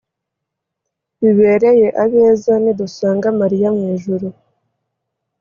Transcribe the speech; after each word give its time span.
bibereye 1.19 1.87
abeza, 2.03 2.53
nidusanga 2.63 3.27
mariya 3.39 3.69
mu 3.77 3.83
ijuru 3.95 4.27